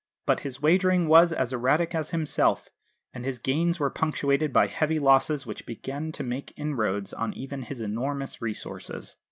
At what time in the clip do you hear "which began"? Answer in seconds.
5.45-6.11